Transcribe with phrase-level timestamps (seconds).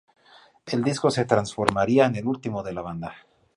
[0.65, 3.13] El disco se transformaría en el último de la banda.